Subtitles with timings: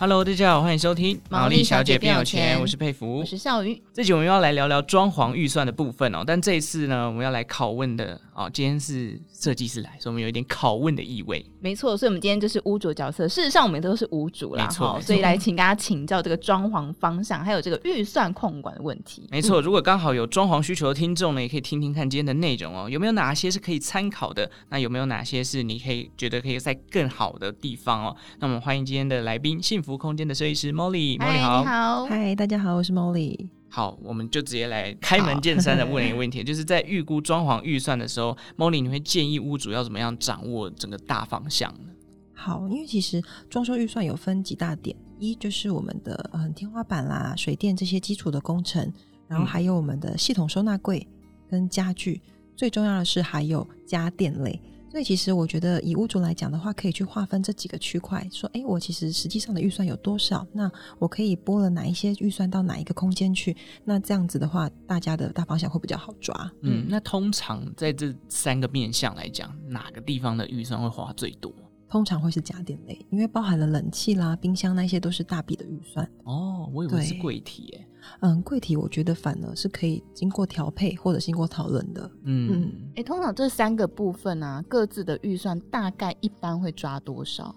[0.00, 3.80] Hello，大家好，欢迎收听《毛利小姐变有钱》，我是佩服，我是笑鱼。
[3.92, 11.46] 这集我们要来聊聊装潢预算的部分哦，但这一次呢，我们要来拷问的哦，今天是设计师来，所以我们有一点拷问的意味。
[11.60, 13.28] 没错，所以我们今天就是屋主角色。
[13.28, 15.00] 事实上，我们都是屋主啦，没错。
[15.00, 19.26] 所以来请大家请教这个装潢方向，还有这个预算控管的问题。
[19.30, 24.50] 没错，如果刚好有装潢需求的听众呢，也可以听听看今天的内容哦，有没有哪些是可以参考的？
[24.70, 28.16] 那有没有哪些是你可以觉得可以在更好的地方哦？
[28.40, 33.48] 那我们欢迎今天的来宾，幸福空间的设计师 Molly，Molly 好，你好，嗨，大家好，我是 Molly。
[33.68, 41.90] 好，我们就直接来开门见山的问一个问题，就是在预估装潢预算的时候，Molly 你会建议屋主要怎么样掌握整个大方向呢？
[42.32, 48.92] 好，因为其实装修预算有分几大点，一就是我们的嗯天花板啦、水电这些基础的工程，
[49.26, 51.06] 然后还有我们的系统收纳柜
[51.50, 54.60] 跟家具，嗯、最重要的是还有家电类。
[54.94, 60.46] 所以其实我觉得，以屋主来讲的话，可以去划分这几个区块，说，哎，我其实实际上的预算有多少？
[60.52, 60.70] 那
[61.00, 63.56] 我可以拨了哪一些预算到哪一个空间去？
[63.82, 66.48] 那这样子的话，大家的大方向会比较好抓。
[66.60, 71.52] 嗯，那通常在这三个面向来讲，哪个地方的预算会花最多？
[71.94, 76.04] 通常会是家电类，因为包含了冷气啦、冰箱那些都是大笔的预算。
[76.24, 77.86] 哦，我以为是柜体耶。
[78.18, 82.10] 嗯，柜体我觉得反而是可以经过调配或者经过讨论的。
[82.24, 87.54] 嗯嗯，哎、欸，通常这三个部分啊，各自的预算大概一般会抓多少？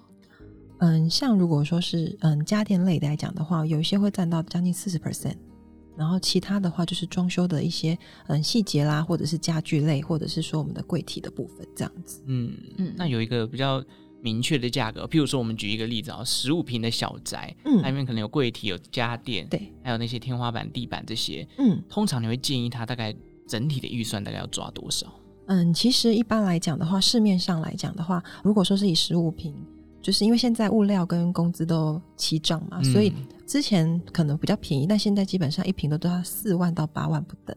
[0.81, 5.37] 嗯，像如果说是嗯家电类的来讲的话，有一些会占到将近四十 percent，
[5.95, 12.21] 然后其他的话就是装修的一些嗯细节啦，或者是家具类，或者是说我们的柜体的部分这样子。
[12.27, 13.83] 嗯嗯，那有一个比较。
[14.21, 23.15] 明确的价格，譬如说，我们举一个例子啊，十五平的小宅，嗯，它里面可能有柜体、有家电，对，还有那些天花板、地板这些，嗯，通常你会建议他大概
[23.47, 25.07] 整体的预算大概要抓多少？
[25.45, 29.55] 嗯，其实一般来讲的话，市面上来讲的话，如果说是以十五平，
[30.01, 33.13] 就是因为现在物料跟工资都齐涨嘛，嗯，所以
[33.45, 37.55] 之前可能比较便宜，但现在基本上一平都都要四万到八万不等。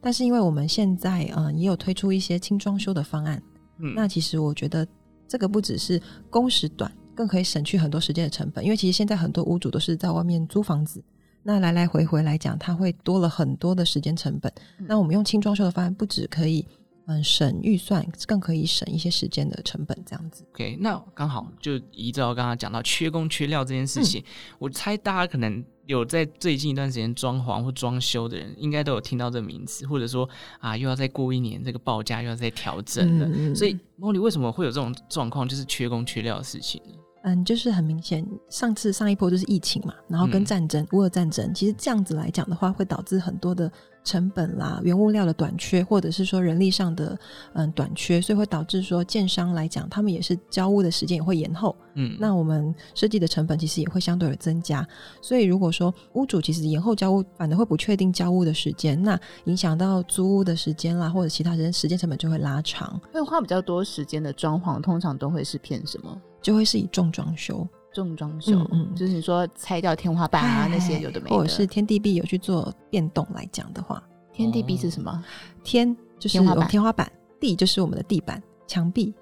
[0.00, 3.42] 但是因为我们现在嗯也有推出一些轻装修的方案，
[3.78, 4.88] 嗯，那其实我觉得。
[5.28, 6.00] 这个不只是
[6.30, 8.64] 工时短，更可以省去很多时间的成本。
[8.64, 11.02] 因为其实现在很多屋主都是在外面租房子，
[11.42, 14.52] 那来来回回来讲，它会多了很多的时间成本。
[14.78, 16.66] 嗯、那我们用轻装修的方案，不只可以
[17.08, 19.98] 嗯省预算，更可以省一些时间的成本。
[20.06, 20.44] 这样子。
[20.52, 25.64] OK，那刚好就依照刚刚讲到缺工缺料这件事情，嗯、我猜大家可能。
[25.88, 33.26] 有在最近一段时间装潢或装修的人，应该都有听到这名词，或者说啊，又要再过一年，这个报价又要再调整了。
[33.26, 36.92] 嗯、所以，Molly 为什么会有这种状况，就是缺工缺料的事情呢？
[37.28, 43.70] 嗯，就是很明显，上次上一波就是疫情嘛，然后跟战争，乌俄、嗯、战争，其实这样子来讲的话，会导致很多的
[44.02, 47.18] 成本啦、原物料的短缺，或者是说人力上的
[47.52, 51.76] 嗯短缺，所以会导致说建商来讲，他们也是交屋的时间也会延后。
[51.96, 54.86] 嗯，那我们设计的成本其实也会相对的增加。
[55.20, 62.98] 所以如果说屋主其实延后交屋，反而会不确定交屋的时间，那影响到租屋的时间啦，或者其他人时间成本就会拉长。
[63.12, 66.18] 会花比较多时间的装潢，通常都会是偏什么？
[66.40, 75.22] 就会是以重装修，重装修，嗯，嗯，就是你说拆掉天花板啊那些有的没的，或者是天地壁有去做变动来讲的话，天地壁是什么？
[75.64, 77.10] 天就是我们天花板，
[77.40, 79.12] 地就是我们的地板、墙壁，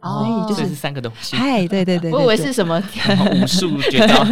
[0.00, 1.36] 哦、所以就是是三个东西。
[1.36, 2.82] 嗨，对对对，对，我以为是什么？
[3.32, 4.24] 武术绝招，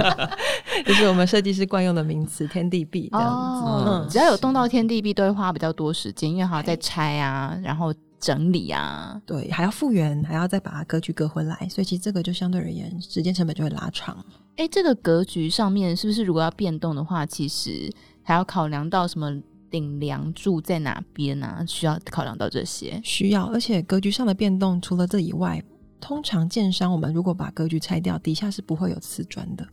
[0.84, 3.64] 就是我们设计师惯用的名词，天地壁这样子。
[3.64, 7.92] 哦、嗯，只要有动到天地壁，都会花比较多时间，因为还要再拆啊，然后。
[8.24, 14.24] 整理啊，对，还要复原，还要再把它格局隔回来，所以其实这个就相对而言，时间成本就会拉长。
[14.56, 17.92] 哎，这个格局上面是不是如果要变动的话，其实
[18.22, 19.30] 还要考量到什么
[19.70, 21.62] 顶梁柱在哪边啊？
[21.68, 22.98] 需要考量到这些？
[23.04, 25.62] 需要，而且格局上的变动，除了这以外，
[26.00, 29.68] 通常建商我们如果把格局拆掉，底下是不会有瓷砖的。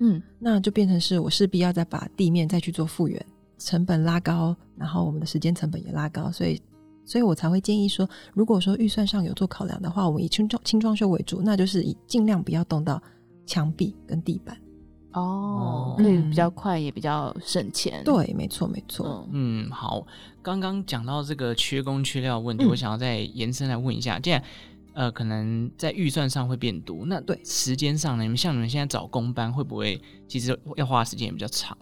[0.00, 6.60] 嗯，那就变成是我势必要再把地面再去做复原，成本拉高，然后我们的时间成本也拉高，所以。
[7.04, 13.02] 所以我才会建议说，如果说预算上有做考量的话，我们以轻装轻装修为主，那就是以尽量不要动到
[13.46, 14.56] 墙壁跟地板。
[15.12, 18.02] 哦，嗯，比较快也比较省钱。
[18.04, 19.28] 对，没错，没错。
[19.30, 20.04] 嗯，好，
[20.42, 24.42] 刚刚讲到这个缺工缺料问题，嗯、我想要再延伸来问一下，既然
[24.92, 28.24] 呃，可能在预算上会变多，那对时间上呢？
[28.24, 31.78] 你们像你们现在找工班，会不会其实要花时间也比较长？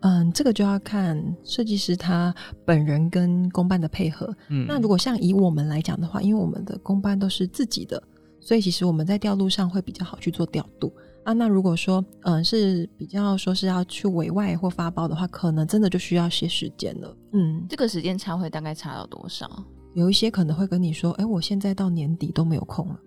[0.00, 4.34] 嗯，这个就要看设计师他本人跟公办的配合。
[4.48, 8.02] 嗯，那如果像以我们来讲的话，因为我们的公办都是自己的，
[8.40, 10.92] 所以其实我们在调度上会比较好去做调度。
[11.24, 11.32] 啊。
[11.34, 17.16] 那如果说嗯、呃、是比较说是要去委外或发包的话，可能真的就需要些时间了。
[17.32, 19.48] 嗯，这个时间差会大概差到多少？
[19.92, 23.00] 有一些可能会跟你说，哎，我现在到年底都没有空了。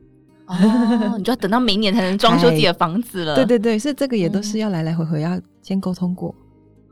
[0.45, 3.33] 哦， 你就要等到明年才能装修自己的房子了。
[3.39, 6.35] 对对对，所以这个也都是要来来回回要先沟通过。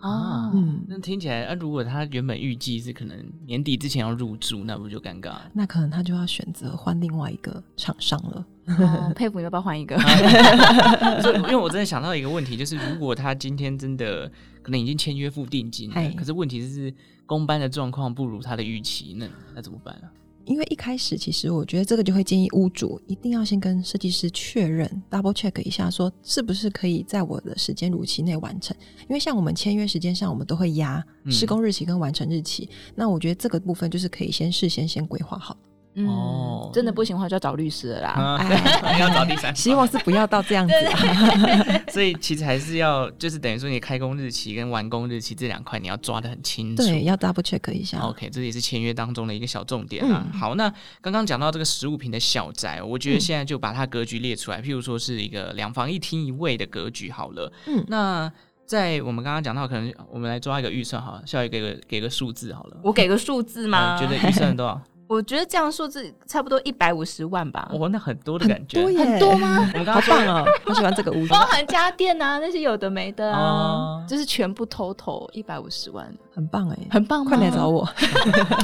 [0.01, 5.51] 啊，嗯，那听起来，啊，如果他原本预计是可能年底之前要入住，那不就尴尬了？
[5.53, 8.45] 那可能他就要选择换另外一个厂商了。
[8.67, 9.95] 哦、 佩服你要不要换一个？
[11.37, 14.29] 因为我真的想到一个问题，就是如果他今天真的
[14.61, 16.93] 可能已经签约付定金了，可是问题是
[17.25, 20.07] 公班的状况不如他的预期，那那怎么办呢？
[20.45, 28.75] 因为一开始，其实我觉得这个就会建议屋主一定要先跟设计师确认，double check 一下，说是不是可以在我的时间如期内完成。
[29.01, 32.67] 因为像我们签约时间上，我们都会压施工日期跟完成日期。
[32.71, 35.55] 嗯、那我觉得这个部分就是可以先事先先规划好。
[35.93, 38.39] 哦、嗯，真的不行的话就要找律师了啦。
[38.97, 41.81] 要找第三，希望是不要到这样子、啊。
[41.91, 46.83] 所以其实还是要，就是等于说你开工日期跟完工日期这两块你要抓的很清楚。
[46.83, 47.99] 对，要 double check 一下。
[47.99, 50.25] OK，这也是签约当中的一个小重点啊。
[50.25, 50.71] 嗯、好，那
[51.01, 57.51] 刚刚讲到这个十五平的小宅，我觉得现在就把它格局列出来，譬如说是一个两房一厅一卫的格局好了。
[57.67, 58.31] 嗯，那
[58.65, 62.77] 在我们刚刚讲到，可能我们来抓一个预算好了，小雨给个给个数字好了。
[62.81, 63.97] 我给个数字吗？
[63.97, 64.81] 嗯、觉得预算多少？
[65.11, 67.69] 我觉得这样数字差不多一百五十万吧。
[67.73, 69.69] 哦，那很多的感觉，很多，很多吗？
[69.77, 77.85] 我刚刚说了，我喜欢这个屋，包含家电啊，那些有的没的啊，就是全部 total 一百五十万，很棒哎，很棒，快来找我，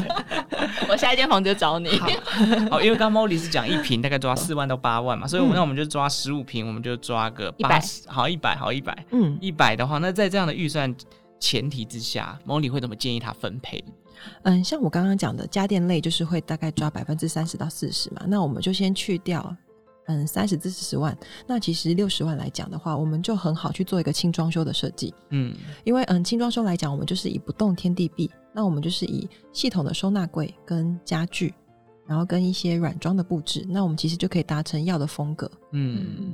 [0.88, 2.00] 我下一间房就找你。
[2.72, 10.96] 好， 因为刚刚 Molly 是讲一瓶大概抓四万到八万嘛，所以我们那我们就抓十五瓶，我们就抓个八十，好一百，好一百，嗯，一百的话，那在这样的预算
[11.42, 13.84] 前提之下，Molly 会怎么建议他分配？
[14.44, 18.24] 嗯，像我刚刚讲的家电类，就是会大概抓百分之三十到四十嘛。
[18.28, 19.56] 那我们就先去掉，
[20.08, 21.18] 嗯，三十至四十万。
[21.46, 25.14] 那其实六十万来讲的话，我们就很好去做一个轻装修的设计。
[25.30, 31.54] 嗯，因为嗯，轻装修来讲，我们就是以不动天地壁，那我们就是以系统的收纳柜跟家具，
[32.06, 35.50] 然后跟一些软装的布置，那我们其实就可以达成要的风格。
[35.72, 36.34] 嗯，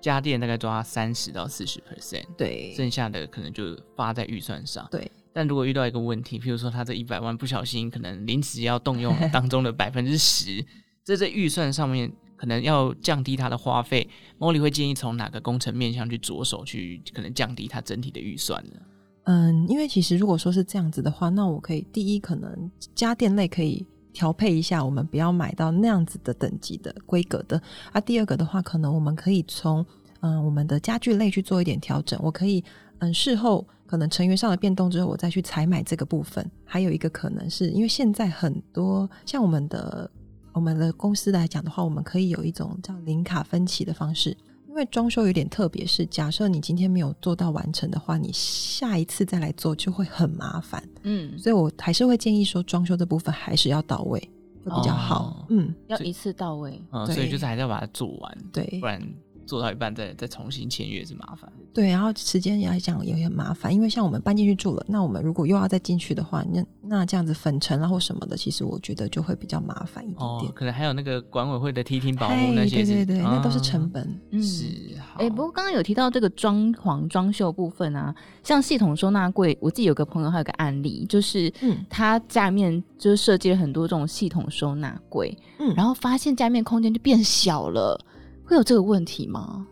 [0.00, 4.88] 家电大概抓三十到四十 percent，对，剩下的可能就发在预算上。
[4.90, 5.10] 对。
[5.32, 10.64] 但如果遇到一个问题，譬如说他这一百万不小心可能临时要动用 当中的百分之十，
[11.04, 14.08] 这在预算上面可能要降低他的花费
[14.38, 18.80] ，Molly 会建议从哪个工程面向去着手去可能降低他整体的预算呢？
[19.24, 27.62] 嗯，因为其实如果说是这样子的话，那我可以第一可能家电类可以调配一下，我们不要买到那样子的等级的规格的
[27.92, 28.00] 啊。
[28.00, 29.86] 第二个的话，可能我们可以从
[30.20, 32.64] 嗯我们的家具类去做一点调整，我可以
[33.02, 33.66] 嗯事后。
[33.84, 36.50] 可能成员上的变动之后，我再去采买这个部分。
[36.64, 40.10] 还有一个可能是因为现在很多像我们的
[40.54, 44.34] 我们的公司来讲的话，我们可以有一种叫零卡分期的方式。
[44.66, 50.82] 因为装修有点特别，是假设你今天没有做到完成的话，你下一次再来做就会很麻烦。
[51.02, 54.18] 嗯，所以我还是会建议说，装修这部分还是要到位
[54.64, 55.24] 会比较好。
[55.24, 56.82] 哦、嗯，要一次到位。
[56.92, 58.38] 嗯，所以就是还是要把它做完。
[58.50, 59.06] 对，不然。
[59.44, 70.50] 做到一半再再重新签约是麻烦，对，然后时间来讲也很麻烦，因为像我们搬进去住了，那我们如果又要再进去的话，那那这样子粉尘啊或什么的，其实我觉得就会比较麻烦一点点。
[70.50, 74.20] 哦，可能还有那个管委会的梯厅保护那些，对对对，哦、那都是成本。
[74.30, 74.66] 嗯，是。
[75.14, 87.98] 哎、欸，不过刚刚有提到这个装潢装修部分啊，像系统收纳柜，我自己有个朋友，还有个案例，就是嗯，他家里面就是设计了很多这种系统收纳柜，嗯，然后发现家里面空间就变小了，
[88.44, 89.66] 会有这个问题吗？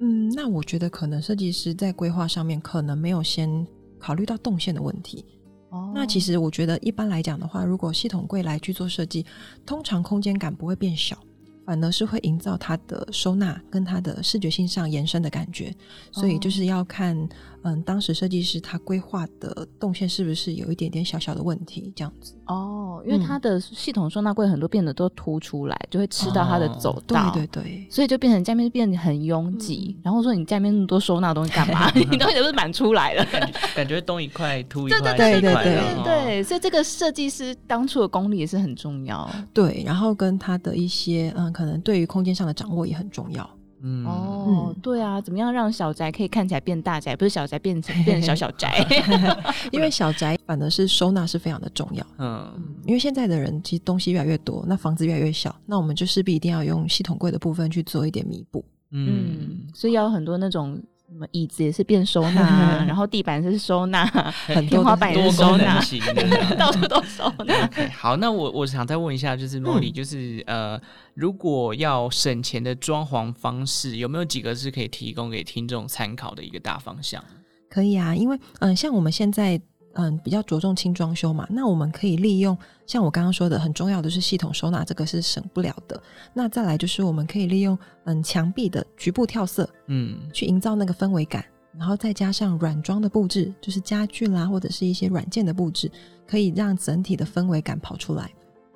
[0.00, 3.66] 嗯，那我觉得可能设计师在规划上面可能没有先
[3.98, 5.24] 考虑到动线的问题。
[5.70, 9.24] 哦，那其实我觉得一般来讲的话，如果系统柜来去做设计，
[9.64, 11.16] 通常空间感不会变小，
[11.64, 15.74] 反而是会营造它的收纳跟它的视觉性上延伸的感觉。
[16.12, 17.28] 所以就是要看。
[17.66, 21.90] 嗯，当时设计师他规划的动线是不是有一点点小小的问题？
[21.96, 29.96] 这样子哦，因为它的系统收纳柜很多变得都凸出来，就会吃到它的走道，哦、对对对，所以就变成家面变得很拥挤。
[29.96, 31.90] 嗯、然后说你家面那么多收纳东西干嘛？
[31.96, 33.26] 你东西都是满出来了，
[33.74, 39.26] 感觉东一块凸一块，对对对对对对，对，所以这个设计师当初的功力也是很重要。
[39.54, 43.48] 对，然后跟他的一些嗯，可能对于空间上的掌握也很重要。
[43.86, 48.82] 嗯哦，对啊，怎么样让小宅可以看起来变大宅，不是小宅变成变成小小宅？
[49.70, 52.06] 因为小宅反而是收纳是非常的重要。
[52.18, 52.50] 嗯，
[52.86, 58.64] 因为现在的人其实东西越来越多，那房子越来越小，那我们就势必一定要用系统柜的部分去做一点弥补。
[58.90, 64.04] 嗯，所以要有很多那种什么椅子也是变收纳，然后地板是收纳，
[64.46, 65.80] 很 天花板也是收纳，
[66.58, 67.66] 到处都收纳。
[67.68, 70.80] okay, 好，那我我想再问一下，就是 Molly，、嗯、就是呃，
[71.14, 77.22] 如果要省钱的装潢方式，有没有几个是可以提供给听众参考的一个大方向？
[77.70, 79.60] 可以啊，因为嗯、呃，像我们现在。
[79.94, 86.00] 嗯，比较着重轻装修嘛，那我们可以利用像我刚刚说的，很重要的是系统收纳，这个是省不了的。
[86.32, 91.44] 那再来就是我们可以利用嗯墙壁的局部跳色，嗯，去营造那个氛围感，
[91.78, 95.90] 然后再加上软装的布置，就是家具啦或者是一些软件的布置，
[96.26, 98.30] 可以让整体的氛围感跑出来。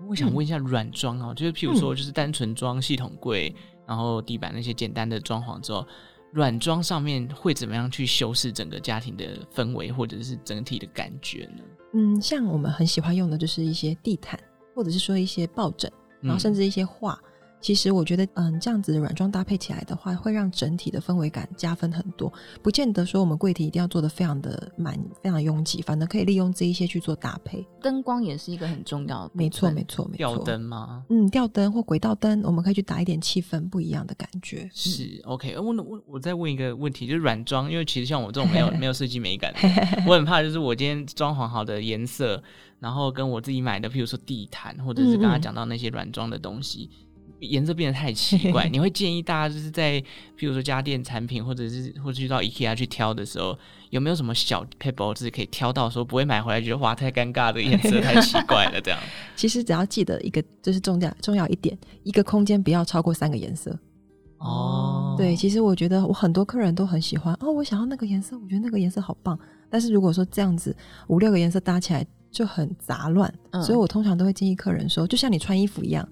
[0.09, 5.85] 我想问一下软装哦，就是譬如说就是单纯装系统柜，嗯、然后地板那些简单的装潢之后。
[6.33, 11.63] 软装上面会怎么样去修饰整个家庭的氛围，或者是整体的感觉呢？
[11.95, 14.39] 嗯，像我们很喜欢用的就是一些地毯，
[14.75, 17.19] 或者是说一些抱枕，然后甚至一些画。
[17.59, 22.33] 嗯其实我觉得，嗯，这样子的软装搭配起来的话，会让整体的氛围感加分很多。
[22.63, 27.67] 不见得说我们柜体一定要做的非常的满、非常拥挤，反正可以利用这一些去做搭配。
[27.83, 30.17] 灯光也是一个很重要的，没错，没错，没错。
[30.17, 31.05] 吊灯吗？
[31.11, 34.71] 嗯，吊灯或轨道灯，我们可以去打一点气氛，不一样的感觉。
[34.73, 35.59] 是、嗯、OK。
[35.59, 39.53] 我我我再问一个问题，就是软装，因为其实像我这种没有 没有设计美感，
[40.07, 42.41] 我很怕就是我今天装潢好的颜色，
[42.79, 46.89] 然后跟我自己买的，譬如说地毯，或者是刚刚讲到那些软装的东西。
[46.93, 47.05] 嗯嗯
[47.41, 50.01] 颜色变得太奇怪，你 会建议大家就是在，
[50.39, 53.59] 譬如说家电产品，或者是或者去到 IKEA 去挑的时候，
[53.91, 59.01] 有没有什么小撇步是可以挑到说不会买回来觉得哇太尴尬的颜色 太奇怪了这样？
[59.37, 63.77] 其实只要记得一个就是重要重要一点，一个空间不要超过三个颜色。
[64.39, 69.37] 哦，对，其实我觉得我很多客人都很喜欢哦，我想要那个颜色，我觉得那个颜色好棒。
[69.69, 70.75] 但是如果说这样子
[71.09, 76.09] 五六个颜色搭起来就很杂乱，嗯，所以我通常都会建议客人说，就像你穿衣服一样。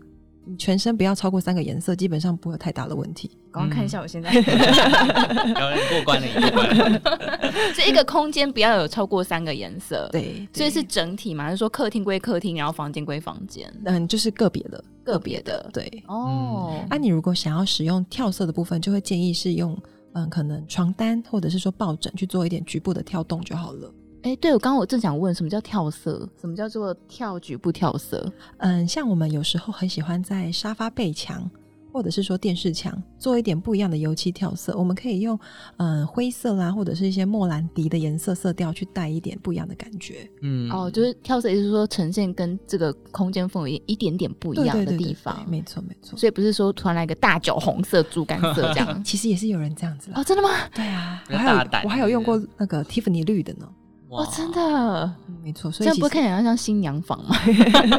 [0.47, 3.31] 你全身不要超过三个颜色，基本上不会有太大的问题。
[3.51, 7.01] 刚刚看一下我现在， 有人过关了，过关了。
[7.75, 11.51] 这一个空间不要有超过三个颜色，对，所以是整体嘛？
[11.51, 15.91] 就是说客厅归客厅，然后房间归房间，嗯，就是个别的，个别的，对。
[16.07, 19.77] 哦，那、你如果想要使用跳色的部分，就会建议是用
[20.13, 23.93] 嗯，可能床单或者是说抱枕去做一点局部的跳动就好了。
[24.27, 26.29] 哎、欸，对，我刚刚我正想问，什么叫跳色？
[26.41, 28.29] 什么叫做跳局部跳色？
[28.59, 31.49] 嗯，像我们有时候很喜欢在沙发背墙，
[31.93, 34.77] 或者是说电视墙做一点不一样的油漆跳色。
[34.77, 35.39] 我们可以用
[35.77, 40.29] 嗯灰色啦，或者是一些莫兰迪的颜色色调去带一点不一样的感觉。
[40.43, 45.49] 嗯，哦，就是跳色，也就是说呈现跟这个空间氛围一点点不一样的地方。
[45.49, 46.19] 没错，没错。
[46.19, 50.11] 所以不是说突然来一个大酒红色、猪肝色这样， 其实也是有人这样子。
[50.17, 50.49] 哦，真的吗？
[50.75, 53.69] 对啊，我还有我还有用过那个 Tiffany 绿的呢。
[54.09, 57.37] 哦，真的，嗯、没错，所以这样不会看起来像新娘房吗？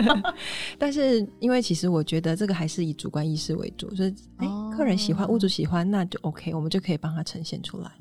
[0.80, 7.92] 但是因为其实我觉得这个还是以主观意识为主，所以哎，客人喜欢，屋主喜欢，那就 OK，我们就可以帮他呈现出来。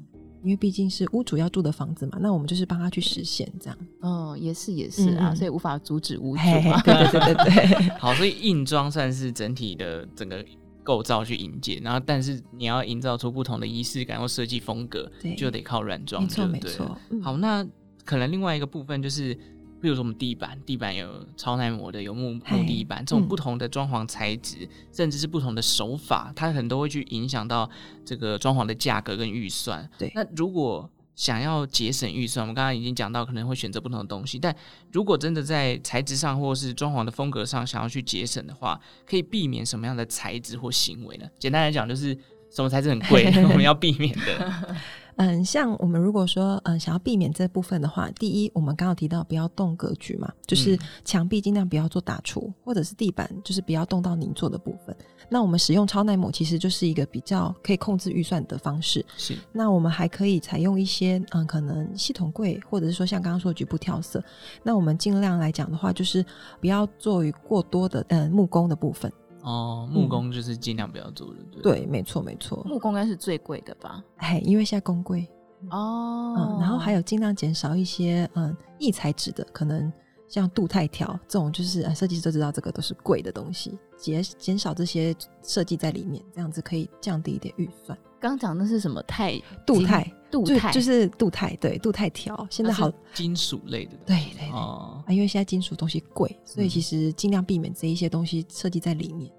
[0.44, 3.76] 因为毕竟是屋主要住的房子嘛，那我们就是帮他去实现这样。
[4.00, 6.80] 哦，也是也是啊，嗯、所以无法阻止屋主嘛。
[6.82, 7.88] 对对对对对。
[7.98, 10.44] 好，所以硬装算是整体的整个
[10.84, 16.22] 构造去迎接，然后但是你要营造出不同的仪式感或设计风格，就得靠软装。
[16.22, 16.96] 没错没错。
[17.10, 17.66] 嗯、好，那。
[18.06, 19.34] 可能另外一个部分就是，
[19.82, 27.68] 比如说我们地板，地板有超耐磨的，有木木地板，这种不同的装潢材质，嗯、甚至是不同的手法，它很多会去影响到
[28.04, 29.86] 这个装潢的价格跟预算。
[29.98, 34.38] 对，那如果想要节省预算，我们刚刚已经讲到，可能会选择不同的东西。
[34.38, 34.54] 但
[34.92, 41.26] 如果真的在材质上或是装潢的风格上想要去节省的话，可以避免什么样的材质或行为呢？
[41.38, 42.14] 简单来讲，就是
[42.50, 44.76] 什么材质很贵， 我们要避免的。
[45.16, 54.94] 嗯，像我们如果说嗯想要避免这部分的话，第一，我们刚刚提到不要动格局嘛，就是墙壁尽量不要做打橱，或者是地板就是不要动到泥做的部分。
[55.28, 59.04] 那我们使用超耐磨其实就是一个比较可以控制预算的方式。
[59.16, 59.36] 是。
[59.52, 64.22] 那我们还可以采用一些嗯可能系统柜，或者是说像刚刚说的局部跳色。
[64.62, 66.24] 那我们尽量来讲的话，就是
[66.60, 69.10] 不要做于过多的嗯木工的部分。
[69.46, 74.02] 哦，木工就是尽量不要做的，对、没错没错，木工应该是最贵的吧？
[74.16, 75.24] 哎，因为现在工贵
[75.70, 79.90] 哦，嗯，然后还有尽量减少一些嗯异材质的，可能
[80.26, 87.96] 像镀钛条这种，就是设计师都知道这个都是贵的东西，减减少这些设计在里面，这样子可以降低一点预算。
[88.18, 89.40] 刚讲的是什么钛？
[89.64, 92.46] 镀钛，镀钛就，就是镀钛，对，镀钛条。
[92.50, 99.30] 现在好金属类的，对对对哦，啊，因为现在金属东西贵，所以其实尽量避免这一些东西设计在里面。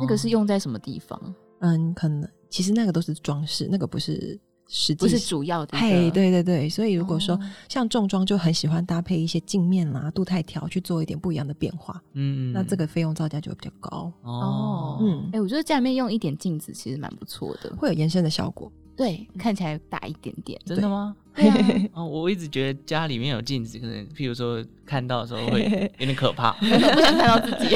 [0.00, 1.34] 那个是用在什么地方？
[1.60, 4.38] 嗯，可能其实那个都是装饰，那个不是
[4.74, 5.76] 实际不是主要的。
[5.76, 7.38] 嘿，对对对，所以如果说
[7.68, 14.98] 像重装就很喜欢搭配一些镜面啦、镀钛条去做一点不一样的变化，嗯，那这个费用造价就会比较高哦。
[15.02, 18.72] 嗯，哎，我觉得家里面用一点镜子其实蛮不错的，会有延伸的效果。
[18.96, 21.14] 对，看起来大一点点，真的吗？
[21.34, 27.74] 对啊，哦，我一直觉得家里面有镜子，可能譬如说看到的时候会有点可怕，不想看到自己。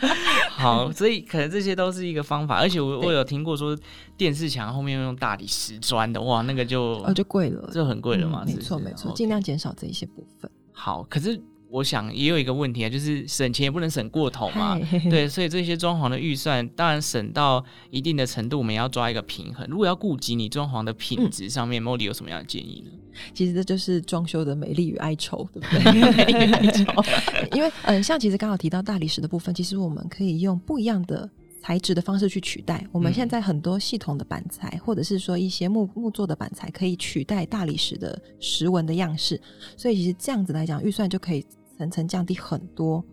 [0.50, 3.76] 好，所以可能这些都是一个方法，而且我我有听过说
[4.16, 8.44] 电视墙后面用大理石砖的，哇，那个就哦就贵了，就很贵了嘛。
[8.46, 10.50] 没错没错，尽量减少这一些部分。
[10.72, 11.40] 好，可是。
[11.74, 14.78] 我想也有一个问题啊，就是省钱也不能省过头嘛。
[15.10, 19.66] 对，所以这些装潢的预算，当然省到一定的程度，我们也要抓一个平衡。
[19.68, 22.92] 如果要顾及你装潢的品质上面，Molly 有什么样的建议呢？
[23.34, 26.12] 其实这就是装修的美丽与哀愁，对不对？
[26.14, 26.84] 美丽与哀愁。
[27.56, 31.28] 因为嗯，像其实刚好提到大理石的部分，其实我们可以用不一样的
[31.60, 32.86] 材质的方式去取代。
[32.92, 39.40] 我们现在很多系统的板材，或者是说一些木木做的板材，可以取代大理石的石纹的样式。
[39.76, 41.44] 所以其实这样子来讲，预算就可以。
[41.76, 43.04] 层层降低很多。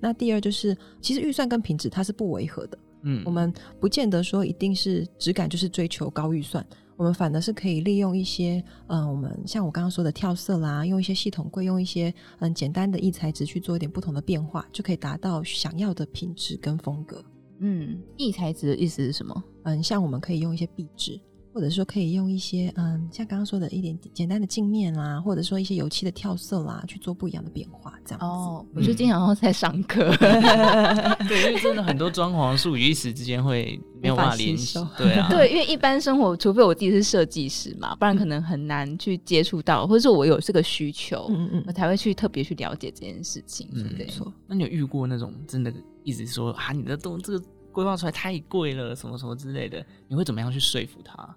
[0.00, 2.78] 那第二就是，其实预算跟品质它是不违和的。
[3.02, 17.22] 嗯，我们不见得说一定是质感就是追求高预算，我们反而是可以利用一些，嗯、呃，我们像我刚刚说的跳色啦，用一些系统柜，用一些嗯简单的异材质去做一点不同的变化，就可以达到想要的品质跟风格。
[17.58, 19.44] 嗯，异材质的意思是什么？
[19.64, 21.20] 嗯，像我们可以用一些壁纸。
[21.56, 28.26] 或者说可以用一些嗯，像刚刚说的一点简单的镜面啦，或者说一些油漆的跳色啦，去做不一样的变化，这样子。
[28.26, 30.14] 哦，我就经常在上课，
[31.26, 44.04] 对，因为真的很多装潢术语一时之间会没有办法联系，对啊， 对，因为一般生活，除非我自己是设计师嘛，不然可能很难去接触到，或者说我有这个需求，嗯嗯，我才会去特别去了解这件事情，对不对？
[44.04, 44.30] 没错。
[44.46, 45.72] 那你有遇过那种真的
[46.04, 47.42] 一直说啊，你的东这个。
[47.76, 51.36] 规划出来太贵了，什么什么之类的，你会怎么样去说服他？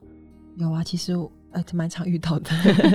[0.60, 1.14] 有啊，其实
[1.52, 2.52] 呃，蛮常遇到的。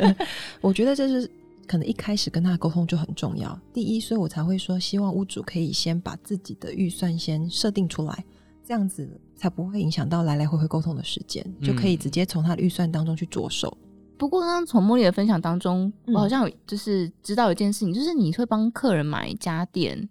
[0.61, 1.29] 我觉得这是
[1.67, 3.59] 可能一开始跟他沟通就很重要。
[3.73, 8.25] 第一，所以我才会说，希望屋主可以先把自己的预算先设定出来，
[8.63, 13.77] 这样子才不会影响到来来回回沟通的时间，嗯、就可以直接从他的预算当中去着手。
[14.17, 20.09] 不过刚刚从 Molly 的分享当中，我好像有就是知道一件事情，嗯、就是你会帮客人买家电、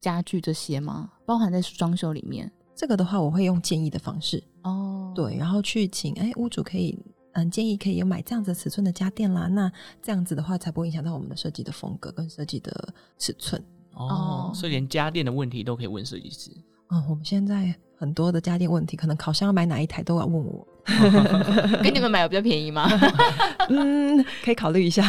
[0.00, 1.10] 家具这些吗？
[1.24, 2.52] 包含在装修里面？
[2.74, 6.96] 这个的话，我会用建议的方式哦，对，然后去请哎屋主可以
[7.32, 13.60] 嗯建议可以有买这样子尺寸的家电啦，那这样子的话才不会影响到我们的设计的风格跟设计的尺寸
[13.94, 16.50] 哦，所以连家电的问题都可以问设计师。
[16.90, 20.66] 嗯，我们现在很多的家电问题，可能烤箱要买哪一台都要问我。
[21.82, 22.88] 给你们买有比较便宜吗？
[23.68, 25.08] 嗯，可以考虑一下。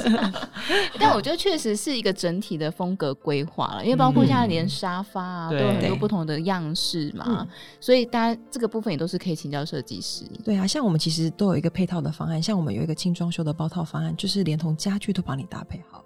[0.98, 7.46] 但我觉得确实是一个整体的风格规划了，因为包括现在连沙发啊都有很多不同的样式嘛，
[7.80, 10.24] 所以大家这个部分也都是可以请教设计师。
[10.44, 16.02] 对啊，像我们其实都有一个配套的方案，像我们有一个轻装修的包套方案，就是连同家具都帮你搭配好。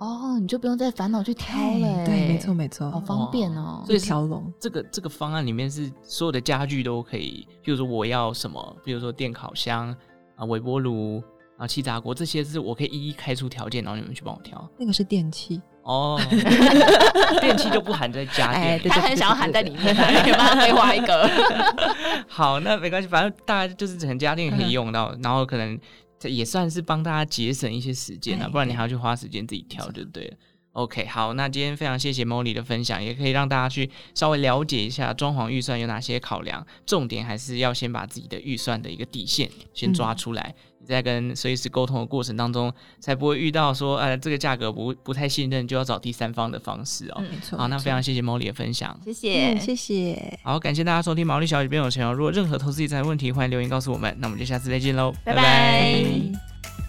[0.00, 2.06] 哦，你就不用再烦恼去挑了。
[2.06, 3.82] 对，没错没错，好方便哦。
[3.84, 9.94] 所以条龙这个这个方案里面是所有的家具都可以，比如说我要什么，比如说电烤箱
[10.36, 11.22] 啊、微波炉
[11.58, 14.66] 啊、气炸锅，这些是我可以一一开出条件，然后你们去帮我挑。
[14.78, 16.18] 那个是电器哦，
[17.42, 21.28] 电器就不含在家电，他很想要含在里面，可以帮他规划一个。
[22.26, 25.78] 好，那没关系，反正大概就是整个家电可以用到，然后可能。
[26.20, 30.36] 这也算是帮大家节省一些时间啊，不然你还要去花时间自己挑就对了。
[30.72, 47.16] OK，好，那今天非常谢谢 Molly 的分享，也可以让大家去稍微了解一下装潢预算有哪些考量，重点还是要先把自己的预算的一个底线先抓出来，嗯、你在跟设计师沟通的过程当中，才不会遇到说，呃，这个价格不不太信任，就要找第三方的方式哦。
[47.18, 47.58] 嗯、没错。
[47.58, 50.38] 好，那非常谢谢 Molly 的分享，谢谢、嗯，谢谢。
[50.44, 52.12] 好，感谢大家收听毛利小姐变有钱哦。
[52.12, 54.16] 如果任何投资理财问题，欢迎留言告诉我们。
[54.20, 55.42] 那我们就下次再见喽，拜拜。
[55.42, 56.04] 拜
[56.62, 56.79] 拜。